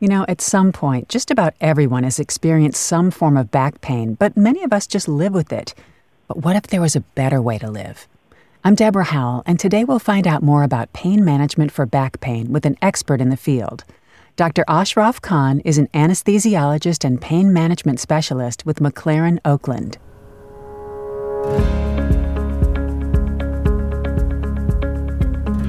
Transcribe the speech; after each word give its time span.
You 0.00 0.08
know, 0.08 0.24
at 0.28 0.40
some 0.40 0.72
point, 0.72 1.10
just 1.10 1.30
about 1.30 1.52
everyone 1.60 2.04
has 2.04 2.18
experienced 2.18 2.82
some 2.82 3.10
form 3.10 3.36
of 3.36 3.50
back 3.50 3.82
pain, 3.82 4.14
but 4.14 4.34
many 4.34 4.62
of 4.62 4.72
us 4.72 4.86
just 4.86 5.06
live 5.08 5.34
with 5.34 5.52
it. 5.52 5.74
But 6.26 6.38
what 6.38 6.56
if 6.56 6.62
there 6.68 6.80
was 6.80 6.96
a 6.96 7.02
better 7.02 7.42
way 7.42 7.58
to 7.58 7.70
live? 7.70 8.08
I'm 8.64 8.74
Deborah 8.74 9.04
Howell, 9.04 9.42
and 9.44 9.60
today 9.60 9.84
we'll 9.84 9.98
find 9.98 10.26
out 10.26 10.42
more 10.42 10.62
about 10.62 10.94
pain 10.94 11.22
management 11.22 11.70
for 11.70 11.84
back 11.84 12.18
pain 12.20 12.50
with 12.50 12.64
an 12.64 12.78
expert 12.80 13.20
in 13.20 13.28
the 13.28 13.36
field. 13.36 13.84
Dr. 14.36 14.64
Ashraf 14.68 15.20
Khan 15.20 15.60
is 15.66 15.76
an 15.76 15.88
anesthesiologist 15.88 17.04
and 17.04 17.20
pain 17.20 17.52
management 17.52 18.00
specialist 18.00 18.64
with 18.64 18.78
McLaren 18.78 19.38
Oakland. 19.44 19.98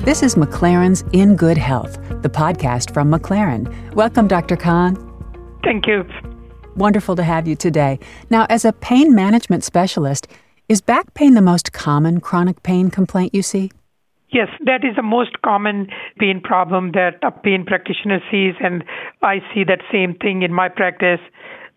This 0.06 0.24
is 0.24 0.36
McLaren's 0.36 1.04
In 1.12 1.36
Good 1.36 1.58
Health, 1.58 2.00
the 2.22 2.30
podcast 2.30 2.94
from 2.94 3.12
McLaren. 3.12 3.94
Welcome, 3.94 4.28
Dr. 4.28 4.56
Khan. 4.56 4.96
Thank 5.64 5.88
you. 5.88 6.04
Wonderful 6.76 7.16
to 7.16 7.24
have 7.24 7.48
you 7.48 7.56
today. 7.56 8.00
Now, 8.30 8.46
as 8.50 8.66
a 8.66 8.74
pain 8.74 9.14
management 9.14 9.64
specialist, 9.64 10.28
is 10.70 10.82
back 10.82 11.14
pain 11.14 11.34
the 11.34 11.42
most 11.42 11.74
common 11.74 12.22
chronic 12.22 12.64
pain 12.64 12.90
complaint 12.90 13.36
you 13.36 13.42
see? 13.42 13.72
Yes, 14.30 14.48
that 14.66 14.86
is 14.86 14.96
the 14.96 15.04
most 15.04 15.42
common 15.42 15.88
pain 16.18 16.40
problem 16.42 16.94
that 16.94 17.20
a 17.22 17.32
pain 17.32 17.66
practitioner 17.66 18.20
sees, 18.32 18.56
and 18.62 18.84
I 19.22 19.40
see 19.54 19.66
that 19.66 19.82
same 19.92 20.16
thing 20.16 20.42
in 20.44 20.54
my 20.54 20.70
practice. 20.70 21.20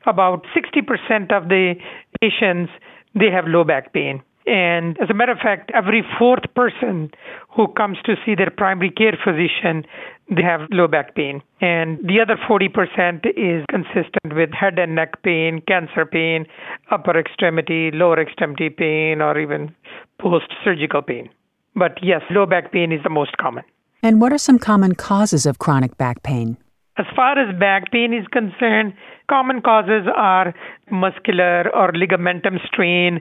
About 0.06 0.46
60% 0.54 1.32
of 1.32 1.48
the 1.48 1.74
patients 2.20 2.70
they 3.14 3.30
have 3.30 3.46
low 3.48 3.64
back 3.64 3.92
pain. 3.92 4.22
And 4.46 4.98
as 5.00 5.08
a 5.10 5.14
matter 5.14 5.32
of 5.32 5.38
fact, 5.38 5.70
every 5.74 6.04
fourth 6.18 6.44
person 6.54 7.10
who 7.56 7.66
comes 7.68 7.96
to 8.04 8.14
see 8.24 8.34
their 8.34 8.50
primary 8.50 8.90
care 8.90 9.18
physician, 9.24 9.84
they 10.30 10.42
have 10.42 10.62
low 10.70 10.88
back 10.88 11.14
pain. 11.14 11.42
And 11.60 11.98
the 11.98 12.20
other 12.20 12.36
40% 12.48 13.26
is 13.36 13.64
consistent 13.68 14.34
with 14.34 14.50
head 14.52 14.78
and 14.78 14.94
neck 14.94 15.22
pain, 15.22 15.62
cancer 15.66 16.06
pain, 16.06 16.46
upper 16.90 17.18
extremity, 17.18 17.90
lower 17.92 18.20
extremity 18.20 18.70
pain, 18.70 19.20
or 19.20 19.38
even 19.38 19.74
post 20.20 20.46
surgical 20.64 21.02
pain. 21.02 21.28
But 21.76 21.98
yes, 22.02 22.22
low 22.30 22.46
back 22.46 22.72
pain 22.72 22.92
is 22.92 23.02
the 23.02 23.10
most 23.10 23.36
common. 23.36 23.64
And 24.02 24.20
what 24.20 24.32
are 24.32 24.38
some 24.38 24.58
common 24.58 24.94
causes 24.94 25.46
of 25.46 25.58
chronic 25.58 25.96
back 25.96 26.22
pain? 26.22 26.56
As 26.96 27.06
far 27.16 27.38
as 27.38 27.58
back 27.58 27.90
pain 27.90 28.12
is 28.14 28.26
concerned, 28.28 28.94
common 29.28 29.60
causes 29.60 30.06
are 30.14 30.54
muscular 30.90 31.74
or 31.74 31.92
ligamentum 31.92 32.64
strain, 32.66 33.20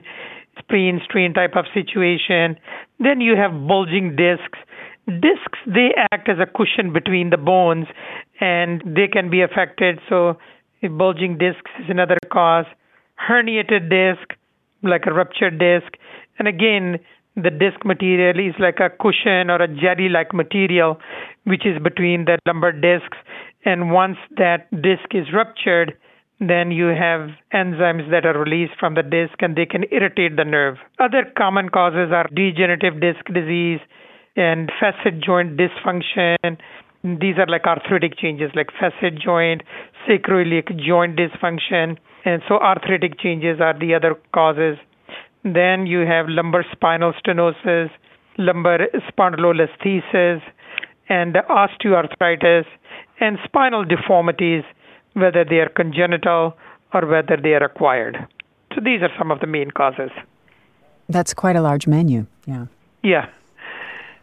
spleen 0.58 1.00
strain 1.04 1.34
type 1.34 1.56
of 1.56 1.64
situation. 1.74 2.56
Then 3.00 3.20
you 3.20 3.34
have 3.36 3.66
bulging 3.66 4.14
discs. 4.14 4.58
Discs, 5.06 5.58
they 5.66 5.90
act 6.12 6.28
as 6.28 6.38
a 6.40 6.46
cushion 6.46 6.92
between 6.92 7.30
the 7.30 7.36
bones 7.36 7.86
and 8.40 8.82
they 8.86 9.06
can 9.06 9.30
be 9.30 9.42
affected. 9.42 9.98
So, 10.08 10.38
bulging 10.82 11.36
discs 11.38 11.70
is 11.80 11.90
another 11.90 12.16
cause. 12.32 12.66
Herniated 13.28 13.90
disc, 13.90 14.32
like 14.82 15.06
a 15.06 15.12
ruptured 15.12 15.58
disc. 15.58 15.92
And 16.38 16.48
again, 16.48 16.98
the 17.36 17.50
disc 17.50 17.84
material 17.84 18.38
is 18.38 18.54
like 18.58 18.78
a 18.80 18.90
cushion 18.90 19.50
or 19.50 19.60
a 19.60 19.68
jelly 19.68 20.08
like 20.08 20.32
material 20.32 20.98
which 21.44 21.66
is 21.66 21.82
between 21.82 22.24
the 22.24 22.38
lumbar 22.46 22.72
discs. 22.72 23.18
And 23.64 23.92
once 23.92 24.16
that 24.36 24.70
disc 24.70 25.12
is 25.12 25.32
ruptured, 25.34 25.96
then 26.40 26.70
you 26.70 26.86
have 26.86 27.30
enzymes 27.52 28.10
that 28.10 28.26
are 28.26 28.38
released 28.38 28.74
from 28.78 28.94
the 28.94 29.02
disc 29.02 29.34
and 29.40 29.56
they 29.56 29.66
can 29.66 29.84
irritate 29.90 30.36
the 30.36 30.44
nerve. 30.44 30.76
Other 30.98 31.24
common 31.36 31.68
causes 31.68 32.10
are 32.12 32.28
degenerative 32.34 33.00
disc 33.00 33.24
disease 33.32 33.80
and 34.36 34.70
facet 34.80 35.20
joint 35.20 35.56
dysfunction. 35.56 36.58
These 37.02 37.36
are 37.38 37.46
like 37.46 37.66
arthritic 37.66 38.16
changes 38.18 38.50
like 38.54 38.68
facet 38.80 39.18
joint, 39.18 39.62
sacroiliac 40.08 40.76
joint 40.78 41.18
dysfunction. 41.18 41.98
And 42.24 42.42
so 42.48 42.54
arthritic 42.54 43.20
changes 43.20 43.60
are 43.60 43.78
the 43.78 43.94
other 43.94 44.16
causes. 44.32 44.78
Then 45.44 45.86
you 45.86 46.00
have 46.00 46.26
lumbar 46.28 46.64
spinal 46.72 47.12
stenosis, 47.12 47.90
lumbar 48.38 48.78
spondylolisthesis, 49.12 50.40
and 51.08 51.34
osteoarthritis, 51.34 52.64
and 53.20 53.38
spinal 53.44 53.84
deformities 53.84 54.64
whether 55.12 55.44
they 55.44 55.56
are 55.56 55.68
congenital 55.68 56.54
or 56.92 57.06
whether 57.06 57.36
they 57.40 57.54
are 57.54 57.64
acquired. 57.64 58.16
So 58.74 58.80
these 58.84 59.02
are 59.02 59.10
some 59.18 59.30
of 59.30 59.40
the 59.40 59.46
main 59.46 59.70
causes. 59.70 60.10
That's 61.08 61.34
quite 61.34 61.56
a 61.56 61.62
large 61.62 61.86
menu, 61.86 62.26
yeah. 62.46 62.66
Yeah. 63.02 63.26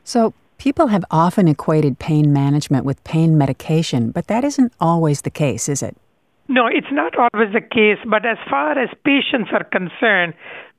So 0.03 0.33
people 0.57 0.87
have 0.87 1.05
often 1.11 1.47
equated 1.47 1.99
pain 1.99 2.31
management 2.33 2.85
with 2.85 3.03
pain 3.03 3.37
medication, 3.37 4.11
but 4.11 4.27
that 4.27 4.43
isn't 4.43 4.73
always 4.79 5.21
the 5.21 5.29
case, 5.29 5.67
is 5.69 5.81
it? 5.81 5.97
No, 6.47 6.67
it's 6.67 6.91
not 6.91 7.13
always 7.17 7.53
the 7.53 7.61
case, 7.61 7.97
but 8.05 8.25
as 8.25 8.37
far 8.49 8.77
as 8.77 8.89
patients 9.05 9.49
are 9.53 9.63
concerned, 9.63 10.33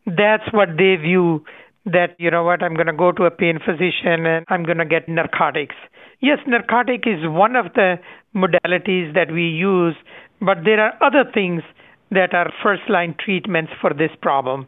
that's 0.06 0.52
what 0.52 0.76
they 0.76 0.96
view 0.96 1.44
that, 1.84 2.14
you 2.18 2.30
know 2.30 2.44
what, 2.44 2.62
I'm 2.62 2.74
going 2.74 2.86
to 2.86 2.92
go 2.92 3.10
to 3.12 3.24
a 3.24 3.30
pain 3.30 3.58
physician 3.58 4.26
and 4.26 4.44
I'm 4.48 4.64
going 4.64 4.78
to 4.78 4.84
get 4.84 5.08
narcotics. 5.08 5.74
Yes, 6.20 6.38
narcotic 6.46 7.06
is 7.06 7.26
one 7.26 7.56
of 7.56 7.72
the 7.74 7.96
modalities 8.36 9.14
that 9.14 9.32
we 9.32 9.42
use, 9.48 9.96
but 10.40 10.58
there 10.64 10.80
are 10.80 10.92
other 11.02 11.24
things 11.32 11.62
that 12.10 12.34
are 12.34 12.52
first 12.62 12.82
line 12.88 13.16
treatments 13.18 13.72
for 13.80 13.92
this 13.92 14.10
problem. 14.20 14.66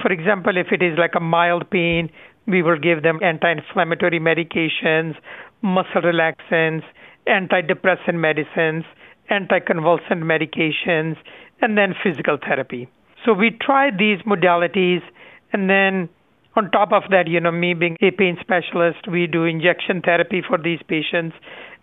For 0.00 0.10
example, 0.10 0.56
if 0.56 0.68
it 0.72 0.82
is 0.82 0.98
like 0.98 1.14
a 1.14 1.20
mild 1.20 1.70
pain, 1.70 2.10
we 2.46 2.62
will 2.62 2.78
give 2.78 3.02
them 3.02 3.18
anti 3.22 3.52
inflammatory 3.52 4.20
medications, 4.20 5.14
muscle 5.62 6.02
relaxants, 6.02 6.84
antidepressant 7.26 8.14
medicines, 8.14 8.84
anticonvulsant 9.30 10.22
medications, 10.22 11.16
and 11.60 11.76
then 11.76 11.94
physical 12.02 12.38
therapy. 12.38 12.88
So 13.24 13.32
we 13.32 13.50
try 13.50 13.90
these 13.90 14.18
modalities, 14.22 15.00
and 15.52 15.68
then 15.68 16.08
on 16.54 16.70
top 16.70 16.92
of 16.92 17.02
that, 17.10 17.28
you 17.28 17.40
know, 17.40 17.52
me 17.52 17.74
being 17.74 17.96
a 18.00 18.10
pain 18.10 18.38
specialist, 18.40 19.08
we 19.10 19.26
do 19.26 19.44
injection 19.44 20.00
therapy 20.02 20.42
for 20.46 20.58
these 20.58 20.80
patients. 20.88 21.36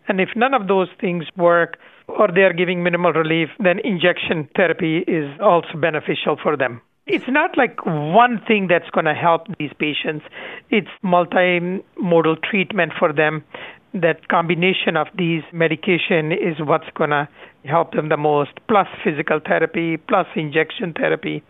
And 0.07 0.19
if 0.19 0.29
none 0.35 0.53
of 0.53 0.67
those 0.67 0.87
things 0.99 1.25
work 1.37 1.77
or 2.07 2.27
they 2.33 2.41
are 2.41 2.53
giving 2.53 2.83
minimal 2.83 3.13
relief, 3.13 3.49
then 3.59 3.79
injection 3.83 4.49
therapy 4.55 4.99
is 5.07 5.29
also 5.41 5.77
beneficial 5.79 6.37
for 6.41 6.57
them. 6.57 6.81
It's 7.05 7.27
not 7.27 7.57
like 7.57 7.85
one 7.85 8.41
thing 8.47 8.67
that's 8.67 8.89
going 8.91 9.05
to 9.05 9.13
help 9.13 9.47
these 9.59 9.71
patients. 9.77 10.25
It's 10.69 10.87
multimodal 11.03 12.41
treatment 12.49 12.93
for 12.97 13.11
them. 13.11 13.43
That 13.93 14.29
combination 14.29 14.95
of 14.95 15.07
these 15.17 15.43
medication 15.51 16.31
is 16.31 16.57
what's 16.59 16.89
going 16.95 17.09
to 17.09 17.27
help 17.65 17.91
them 17.91 18.09
the 18.09 18.17
most, 18.17 18.51
plus 18.67 18.87
physical 19.03 19.39
therapy, 19.45 19.97
plus 19.97 20.27
injection 20.35 20.93
therapy. 20.93 21.43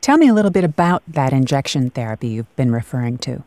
Tell 0.00 0.18
me 0.18 0.28
a 0.28 0.34
little 0.34 0.50
bit 0.50 0.64
about 0.64 1.02
that 1.06 1.32
injection 1.32 1.90
therapy 1.90 2.28
you've 2.28 2.56
been 2.56 2.72
referring 2.72 3.18
to. 3.18 3.44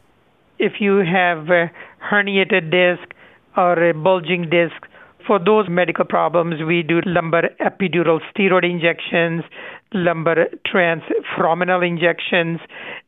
If 0.59 0.79
you 0.79 0.97
have 0.99 1.49
a 1.49 1.69
herniated 2.09 2.71
disc 2.71 3.13
or 3.57 3.89
a 3.89 3.93
bulging 3.93 4.49
disc, 4.49 4.87
for 5.25 5.39
those 5.39 5.67
medical 5.69 6.05
problems, 6.05 6.61
we 6.63 6.83
do 6.83 7.01
lumbar 7.05 7.43
epidural 7.61 8.19
steroid 8.31 8.69
injections, 8.69 9.43
lumbar 9.93 10.47
transforaminal 10.65 11.87
injections, 11.87 12.59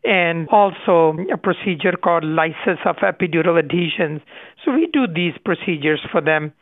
and 0.04 0.48
also 0.50 1.18
a 1.32 1.38
procedure 1.38 1.94
called 1.94 2.24
lysis 2.24 2.80
of 2.86 2.98
epidural 2.98 3.58
adhesions. 3.60 4.22
So 4.64 4.72
we 4.72 4.88
do 4.94 5.08
these 5.08 5.34
procedures 5.44 6.02
for 6.12 6.22
them. 6.22 6.54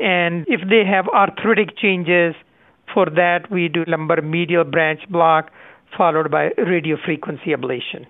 And 0.00 0.44
if 0.48 0.60
they 0.68 0.84
have 0.84 1.08
arthritic 1.08 1.76
changes, 1.76 2.34
for 2.92 3.06
that 3.06 3.50
we 3.50 3.68
do 3.68 3.84
lumbar 3.86 4.22
medial 4.22 4.64
branch 4.64 5.00
block 5.08 5.50
followed 5.96 6.30
by 6.30 6.50
radiofrequency 6.58 7.48
ablation. 7.48 8.06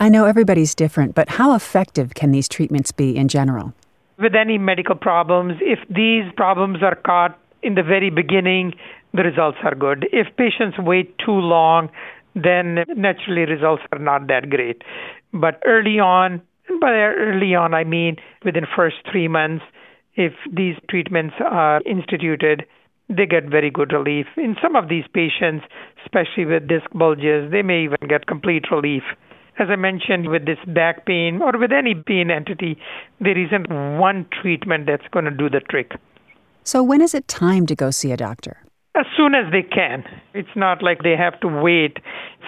I 0.00 0.08
know 0.08 0.24
everybody's 0.24 0.74
different, 0.74 1.14
but 1.14 1.28
how 1.28 1.54
effective 1.54 2.14
can 2.14 2.30
these 2.30 2.48
treatments 2.48 2.92
be 2.92 3.16
in 3.16 3.28
general? 3.28 3.74
With 4.18 4.34
any 4.34 4.58
medical 4.58 4.94
problems, 4.94 5.54
if 5.60 5.80
these 5.88 6.24
problems 6.36 6.82
are 6.82 6.94
caught 6.94 7.38
in 7.62 7.74
the 7.74 7.82
very 7.82 8.10
beginning, 8.10 8.74
the 9.14 9.22
results 9.22 9.58
are 9.62 9.74
good. 9.74 10.06
If 10.12 10.36
patients 10.36 10.78
wait 10.78 11.18
too 11.18 11.32
long, 11.32 11.88
then 12.34 12.84
naturally 12.96 13.46
results 13.46 13.82
are 13.92 13.98
not 13.98 14.28
that 14.28 14.50
great. 14.50 14.82
But 15.32 15.60
early 15.66 15.98
on, 15.98 16.40
by 16.80 16.92
early 16.92 17.54
on 17.54 17.74
I 17.74 17.84
mean 17.84 18.16
within 18.44 18.66
first 18.76 18.96
3 19.10 19.28
months, 19.28 19.64
if 20.14 20.32
these 20.52 20.76
treatments 20.90 21.34
are 21.40 21.80
instituted, 21.86 22.66
they 23.08 23.24
get 23.24 23.44
very 23.48 23.70
good 23.70 23.92
relief. 23.92 24.26
In 24.36 24.56
some 24.60 24.76
of 24.76 24.88
these 24.88 25.04
patients, 25.14 25.64
especially 26.04 26.44
with 26.44 26.68
disc 26.68 26.90
bulges, 26.92 27.50
they 27.50 27.62
may 27.62 27.84
even 27.84 27.98
get 28.08 28.26
complete 28.26 28.70
relief. 28.70 29.02
As 29.58 29.68
I 29.70 29.76
mentioned, 29.76 30.28
with 30.28 30.44
this 30.44 30.58
back 30.66 31.06
pain 31.06 31.40
or 31.42 31.52
with 31.58 31.72
any 31.72 31.94
pain 31.94 32.30
entity, 32.30 32.78
there 33.20 33.36
isn't 33.36 33.68
one 33.98 34.26
treatment 34.42 34.86
that's 34.86 35.08
going 35.10 35.24
to 35.24 35.30
do 35.30 35.48
the 35.48 35.60
trick. 35.60 35.92
So, 36.68 36.82
when 36.82 37.00
is 37.00 37.14
it 37.14 37.26
time 37.28 37.64
to 37.64 37.74
go 37.74 37.90
see 37.90 38.12
a 38.12 38.16
doctor? 38.18 38.58
As 38.94 39.06
soon 39.16 39.34
as 39.34 39.50
they 39.50 39.62
can. 39.62 40.04
It's 40.34 40.54
not 40.54 40.82
like 40.82 41.02
they 41.02 41.16
have 41.16 41.40
to 41.40 41.48
wait. 41.48 41.96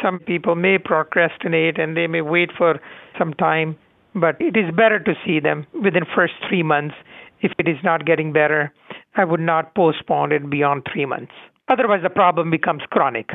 Some 0.03 0.19
people 0.19 0.55
may 0.57 0.77
procrastinate 0.77 1.79
and 1.79 1.97
they 1.97 2.07
may 2.07 2.21
wait 2.21 2.51
for 2.59 2.81
some 3.19 3.33
time, 3.33 3.79
but 4.15 4.37
it 4.39 4.59
is 4.59 4.75
better 4.77 4.99
to 4.99 5.15
see 5.25 5.41
them 5.41 5.67
within 5.73 6.05
first 6.15 6.35
3 6.47 6.63
months 6.63 6.95
if 7.41 7.53
it 7.59 7.67
is 7.67 7.79
not 7.83 8.05
getting 8.05 8.31
better 8.31 8.75
I 9.17 9.25
would 9.25 9.41
not 9.41 9.75
postpone 9.75 10.33
it 10.33 10.51
beyond 10.51 10.87
three 10.93 11.07
months. 11.07 11.33
Otherwise, 11.69 12.03
the 12.03 12.11
problem 12.11 12.51
becomes 12.51 12.83
chronic. 12.91 13.31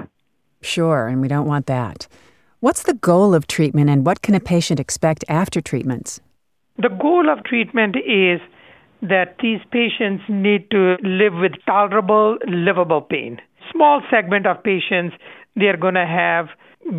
Sure, 0.61 1.07
and 1.07 1.19
we 1.19 1.27
don't 1.27 1.47
want 1.47 1.65
that. 1.65 2.07
What's 2.59 2.83
the 2.83 2.93
goal 2.93 3.33
of 3.33 3.47
treatment 3.47 3.89
and 3.89 4.05
what 4.05 4.21
can 4.21 4.35
a 4.35 4.39
patient 4.39 4.79
expect 4.79 5.25
after 5.27 5.61
treatments? 5.61 6.21
The 6.77 6.89
goal 6.89 7.29
of 7.29 7.43
treatment 7.43 7.95
is 7.97 8.39
that 9.09 9.35
these 9.41 9.59
patients 9.71 10.23
need 10.29 10.69
to 10.71 10.95
live 11.03 11.33
with 11.33 11.53
tolerable, 11.65 12.37
livable 12.47 13.01
pain. 13.01 13.39
Small 13.71 14.01
segment 14.09 14.45
of 14.45 14.63
patients, 14.63 15.15
they're 15.55 15.77
going 15.77 15.95
to 15.95 16.05
have 16.05 16.47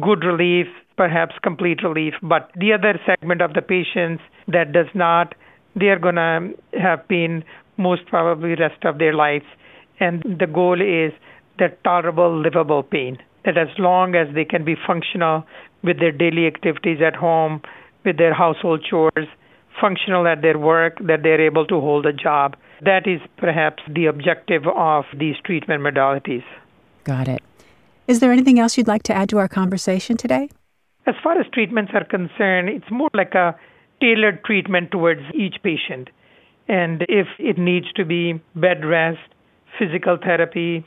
good 0.01 0.25
relief, 0.25 0.67
perhaps 0.97 1.35
complete 1.43 1.83
relief, 1.83 2.15
but 2.23 2.51
the 2.57 2.73
other 2.73 2.99
segment 3.07 3.41
of 3.41 3.55
the 3.55 3.63
patients 3.63 4.23
that 4.49 4.73
does 4.73 4.87
not, 4.95 5.35
they're 5.75 5.99
going 5.99 6.17
to 6.17 6.51
have 6.81 7.07
pain 7.09 7.45
most 7.77 8.07
probably 8.07 8.55
rest 8.55 8.85
of 8.85 8.99
their 8.99 9.15
lives. 9.15 9.45
And 10.01 10.23
the 10.23 10.47
goal 10.47 10.81
is 10.81 11.13
that 11.59 11.83
tolerable, 11.85 12.41
livable 12.41 12.83
pain. 12.83 13.19
That 13.45 13.57
as 13.57 13.69
long 13.79 14.15
as 14.15 14.35
they 14.35 14.45
can 14.45 14.65
be 14.65 14.75
functional 14.87 15.45
with 15.85 16.01
their 16.01 16.13
daily 16.13 16.47
activities 16.47 16.99
at 17.07 17.15
home, 17.15 17.63
with 18.05 18.19
their 18.19 18.35
household 18.35 18.85
chores, 18.89 19.29
functional 19.81 20.27
at 20.27 20.43
their 20.43 20.59
work, 20.59 20.99
that 21.01 21.23
they're 21.23 21.41
able 21.41 21.67
to 21.67 21.81
hold 21.81 22.07
a 22.07 22.13
job. 22.13 22.57
That 22.83 23.07
is 23.07 23.21
perhaps 23.37 23.83
the 23.89 24.07
objective 24.07 24.63
of 24.67 25.05
these 25.19 25.37
treatment 25.45 25.83
modalities. 25.83 26.45
Got 27.05 27.29
it. 27.29 27.43
Is 28.07 28.21
there 28.21 28.33
anything 28.33 28.59
else 28.59 28.77
you'd 28.77 28.87
like 28.87 29.03
to 29.05 29.15
add 29.15 29.29
to 29.31 29.39
our 29.39 29.49
conversation 29.49 30.17
today? 30.17 30.49
As 31.07 31.15
far 31.23 31.39
as 31.39 31.47
treatments 31.53 31.93
are 31.95 32.05
concerned, 32.05 32.69
it's 32.69 32.91
more 32.91 33.11
like 33.15 33.35
a 33.35 33.57
tailored 34.01 34.45
treatment 34.45 34.91
towards 34.91 35.23
each 35.35 35.57
patient. 35.63 36.11
And 36.69 37.03
if 37.09 37.29
it 37.39 37.59
needs 37.59 37.93
to 37.95 38.05
be 38.05 38.41
bed 38.55 38.85
rest, 38.85 39.21
physical 39.79 40.19
therapy, 40.23 40.85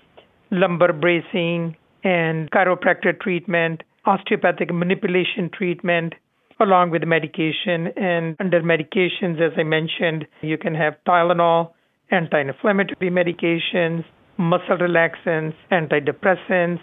lumbar 0.51 0.93
bracing, 0.93 1.75
and 2.03 2.49
chiropractic 2.51 3.21
treatment, 3.21 3.83
osteopathic 4.05 4.73
manipulation 4.73 5.49
treatment, 5.53 6.13
along 6.59 6.91
with 6.91 7.03
medication. 7.03 7.87
And 7.95 8.35
under 8.39 8.61
medications, 8.61 9.41
as 9.41 9.53
I 9.57 9.63
mentioned, 9.63 10.27
you 10.41 10.57
can 10.57 10.75
have 10.75 10.95
Tylenol, 11.07 11.71
anti 12.11 12.41
inflammatory 12.41 13.09
medications, 13.09 14.03
muscle 14.37 14.77
relaxants, 14.77 15.55
antidepressants, 15.71 16.79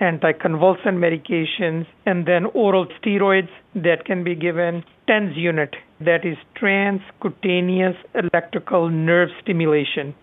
anticonvulsant 0.00 0.96
medications, 0.96 1.86
and 2.04 2.26
then 2.26 2.46
oral 2.54 2.86
steroids 3.00 3.48
that 3.74 4.04
can 4.04 4.24
be 4.24 4.34
given. 4.34 4.84
TENS 5.06 5.36
unit, 5.36 5.74
that 6.00 6.24
is 6.24 6.36
transcutaneous 6.60 7.96
electrical 8.14 8.90
nerve 8.90 9.28
stimulation. 9.42 10.14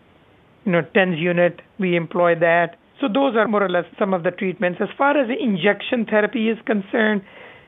You 0.65 0.73
know, 0.73 0.81
TENS 0.93 1.17
unit, 1.17 1.61
we 1.79 1.95
employ 1.95 2.35
that. 2.35 2.75
So 3.01 3.07
those 3.07 3.35
are 3.35 3.47
more 3.47 3.63
or 3.63 3.69
less 3.69 3.85
some 3.97 4.13
of 4.13 4.23
the 4.23 4.31
treatments. 4.31 4.79
As 4.81 4.89
far 4.97 5.17
as 5.17 5.29
injection 5.29 6.05
therapy 6.05 6.49
is 6.49 6.57
concerned, 6.65 7.21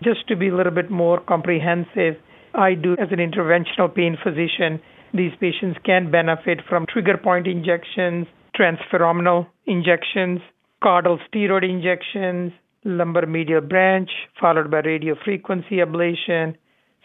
just 0.05 0.27
to 0.27 0.35
be 0.35 0.49
a 0.49 0.55
little 0.55 0.71
bit 0.71 0.91
more 0.91 1.19
comprehensive, 1.19 2.15
I 2.53 2.75
do 2.75 2.93
as 2.93 3.09
an 3.11 3.19
interventional 3.19 3.93
pain 3.93 4.17
physician. 4.23 4.79
These 5.13 5.31
patients 5.41 5.79
can 5.83 6.11
benefit 6.11 6.59
from 6.69 6.85
trigger 6.85 7.17
point 7.17 7.47
injections, 7.47 8.27
transforaminal 8.57 9.47
injections, 9.65 10.39
caudal 10.81 11.19
steroid 11.27 11.67
injections, 11.67 12.53
lumbar 12.83 13.25
medial 13.25 13.61
branch, 13.61 14.11
followed 14.39 14.69
by 14.69 14.81
radiofrequency 14.81 15.77
ablation, 15.85 16.55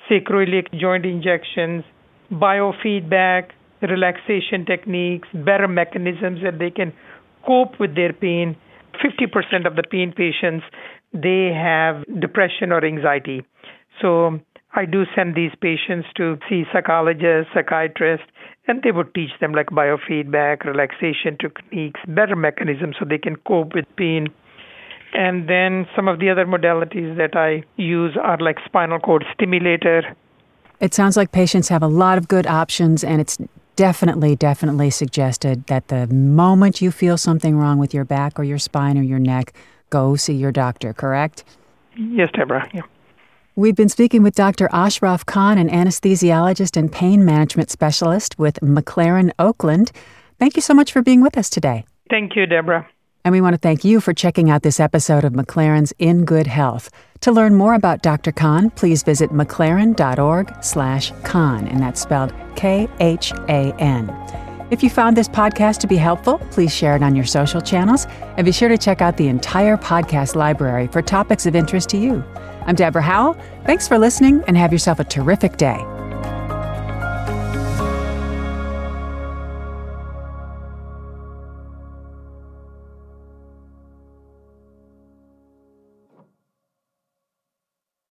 sacroiliac 0.09 0.69
joint 0.79 1.07
injections, 1.07 1.83
biofeedback, 2.31 3.51
relaxation 3.83 4.67
techniques, 4.67 5.29
better 5.33 5.67
mechanisms 5.67 6.41
that 6.43 6.59
they 6.59 6.71
can 6.71 6.93
cope 7.47 7.81
with 7.81 7.95
their 7.95 8.13
pain. 8.13 8.57
50% 8.95 9.67
of 9.67 9.77
the 9.77 9.83
pain 9.83 10.13
patients 10.13 10.65
they 11.13 11.53
have 11.53 12.05
depression 12.21 12.73
or 12.73 12.85
anxiety. 12.85 13.45
So 14.01 14.39
I 14.75 14.85
do 14.85 15.05
send 15.15 15.35
these 15.35 15.51
patients 15.61 16.09
to 16.17 16.39
see 16.49 16.65
psychologists, 16.73 17.53
psychiatrists, 17.53 18.27
and 18.69 18.83
they 18.83 18.93
would 18.93 19.13
teach 19.15 19.31
them 19.41 19.53
like 19.53 19.67
biofeedback, 19.71 20.65
relaxation 20.65 21.37
techniques, 21.41 22.01
better 22.07 22.37
mechanisms 22.37 22.97
so 22.99 23.05
they 23.05 23.19
can 23.19 23.37
cope 23.37 23.75
with 23.75 23.85
pain. 23.97 24.29
And 25.13 25.49
then 25.49 25.89
some 25.97 26.07
of 26.07 26.21
the 26.21 26.31
other 26.31 26.47
modalities 26.47 27.17
that 27.17 27.37
I 27.37 27.65
use 27.77 28.17
are 28.23 28.39
like 28.39 28.59
spinal 28.65 29.01
cord 29.01 29.25
stimulator. 29.35 30.03
It 30.79 30.95
sounds 30.95 31.17
like 31.17 31.33
patients 31.33 31.69
have 31.69 31.83
a 31.83 31.89
lot 31.89 32.17
of 32.17 32.29
good 32.29 32.47
options, 32.47 33.03
and 33.03 33.21
it's 33.21 33.39
definitely, 33.81 34.37
definitely 34.37 34.91
suggested 34.91 35.67
that 35.69 35.89
the 35.89 36.07
moment 36.09 36.83
you 36.83 36.91
feel 36.91 37.17
something 37.17 37.57
wrong 37.57 37.79
with 37.79 37.95
your 37.95 38.05
back 38.05 38.39
or 38.39 38.45
your 38.45 38.59
spine 38.59 38.99
or 38.99 39.03
your 39.03 39.19
neck, 39.19 39.55
go 39.89 40.17
see 40.17 40.35
your 40.35 40.53
doctor, 40.53 40.93
correct? 40.93 41.45
Yes, 41.97 42.29
Deborah. 42.35 42.69
Yeah. 42.75 42.83
We've 43.57 43.75
been 43.75 43.89
speaking 43.89 44.23
with 44.23 44.35
Dr. 44.35 44.69
Ashraf 44.71 45.25
Khan, 45.25 45.57
an 45.57 45.71
anesthesiologist 45.71 46.77
and 46.77 46.93
pain 46.93 47.25
management 47.25 47.71
specialist 47.71 48.39
with 48.39 48.61
McLaren 48.61 49.31
Oakland. 49.39 49.93
Thank 50.39 50.57
you 50.57 50.63
so 50.63 50.75
much 50.75 50.93
for 50.93 51.01
being 51.01 51.23
with 51.23 51.39
us 51.39 51.49
today. 51.49 51.87
Thank 52.11 52.37
you, 52.37 52.45
Deborah. 52.45 52.87
And 53.25 53.33
we 53.33 53.41
want 53.41 53.55
to 53.55 53.59
thank 53.59 53.85
you 53.85 54.01
for 54.01 54.15
checking 54.15 54.49
out 54.51 54.63
this 54.63 54.81
episode 54.81 55.25
of 55.25 55.35
McLaren's 55.35 55.93
In 55.99 56.25
Good 56.25 56.47
Health. 56.47 56.91
To 57.21 57.33
learn 57.33 57.55
more 57.55 57.75
about 57.75 58.03
Dr. 58.03 58.33
Khan, 58.33 58.71
please 58.71 59.03
visit 59.03 59.31
mclaren.org 59.31 60.65
slash 60.65 61.13
Khan, 61.23 61.69
and 61.69 61.81
that's 61.81 62.01
spelled 62.01 62.33
K-H-A-N. 62.57 64.09
If 64.71 64.83
you 64.83 64.89
found 64.89 65.17
this 65.17 65.29
podcast 65.29 65.79
to 65.81 65.87
be 65.87 65.97
helpful, 65.97 66.39
please 66.51 66.75
share 66.75 66.97
it 66.97 67.03
on 67.03 67.15
your 67.15 67.27
social 67.27 67.61
channels 67.61 68.07
and 68.37 68.45
be 68.45 68.53
sure 68.53 68.69
to 68.69 68.79
check 68.79 69.03
out 69.03 69.17
the 69.17 69.29
entire 69.29 69.77
podcast 69.77 70.35
library 70.35 70.87
for 70.87 71.03
topics 71.03 71.45
of 71.45 71.55
interest 71.55 71.91
to 71.91 71.99
you. 71.99 72.25
I'm 72.67 72.77
Deborah 72.77 73.03
Howell. 73.03 73.37
Thanks 73.67 73.89
for 73.89 73.99
listening 73.99 74.43
and 74.47 74.57
have 74.57 74.73
yourself 74.73 75.01
a 75.01 75.05
terrific 75.05 75.57
day. 75.57 75.85